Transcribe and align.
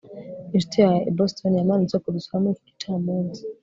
inshuti 0.53 0.75
yawe 0.83 0.99
i 1.09 1.11
boston 1.17 1.51
yamanutse 1.59 1.95
kudusura 2.03 2.37
kuri 2.41 2.51
iki 2.53 2.63
gicamunsi 2.67 3.41